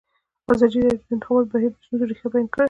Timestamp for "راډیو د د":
0.83-1.13